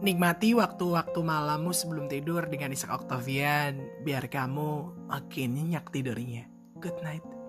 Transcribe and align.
Nikmati 0.00 0.56
waktu-waktu 0.56 1.20
malammu 1.20 1.76
sebelum 1.76 2.08
tidur 2.08 2.48
dengan 2.48 2.72
Isaac 2.72 3.04
Octavian, 3.04 4.00
biar 4.00 4.32
kamu 4.32 4.96
makin 5.12 5.60
nyenyak 5.60 5.92
tidurnya. 5.92 6.48
Good 6.80 7.04
night. 7.04 7.39